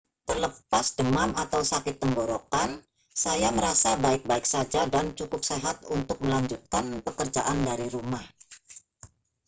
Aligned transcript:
terlepas 0.29 0.85
demam 0.99 1.29
atau 1.43 1.61
sakit 1.71 1.95
tenggorokan 2.01 2.69
saya 3.23 3.49
merasa 3.57 3.91
baik-baik 4.05 4.45
saja 4.53 4.81
dan 4.95 5.05
cukup 5.19 5.41
sehat 5.49 5.77
untuk 5.97 6.17
melanjutkan 6.25 6.85
pekerjaan 7.05 7.57
dari 7.69 7.85
rumah 7.95 8.25